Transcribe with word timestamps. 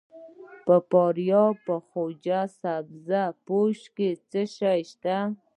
د 0.67 0.69
فاریاب 0.89 1.55
په 1.67 1.75
خواجه 1.87 2.41
سبز 2.61 3.09
پوش 3.47 3.79
کې 3.95 4.09
څه 4.29 4.41
شی 4.55 4.81
شته؟ 4.91 5.17